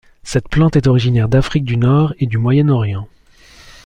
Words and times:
Cette 0.23 0.49
plante 0.49 0.77
est 0.77 0.87
originaire 0.87 1.29
d’Afrique 1.29 1.63
du 1.63 1.77
Nord 1.77 2.15
et 2.17 2.25
du 2.25 2.39
Moyen-Orient. 2.39 3.07